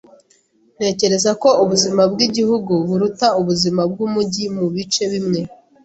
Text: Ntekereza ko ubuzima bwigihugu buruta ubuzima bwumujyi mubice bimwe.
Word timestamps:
Ntekereza 0.75 1.31
ko 1.41 1.49
ubuzima 1.63 2.01
bwigihugu 2.11 2.73
buruta 2.87 3.27
ubuzima 3.39 3.81
bwumujyi 3.91 4.45
mubice 4.57 5.03
bimwe. 5.11 5.41